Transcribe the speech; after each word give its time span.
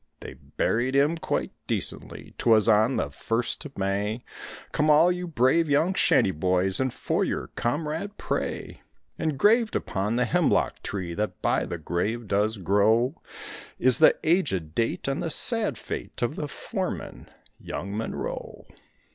They 0.21 0.33
buried 0.33 0.95
him 0.95 1.15
quite 1.15 1.51
decently; 1.67 2.33
'twas 2.39 2.67
on 2.67 2.95
the 2.95 3.11
first 3.11 3.63
of 3.65 3.77
May; 3.77 4.23
Come 4.71 4.89
all 4.89 5.11
you 5.11 5.27
brave 5.27 5.69
young 5.69 5.93
shanty 5.93 6.31
boys 6.31 6.79
and 6.79 6.91
for 6.91 7.23
your 7.23 7.49
comrade 7.49 8.17
pray. 8.17 8.81
Engraved 9.19 9.75
upon 9.75 10.15
the 10.15 10.25
hemlock 10.25 10.81
tree 10.81 11.13
that 11.13 11.39
by 11.43 11.65
the 11.67 11.77
grave 11.77 12.27
does 12.27 12.57
grow 12.57 13.21
Is 13.77 13.99
the 13.99 14.17
aged 14.23 14.73
date 14.73 15.07
and 15.07 15.21
the 15.21 15.29
sad 15.29 15.77
fate 15.77 16.23
of 16.23 16.35
the 16.35 16.47
foreman, 16.47 17.29
young 17.59 17.95
Monroe. 17.95 18.65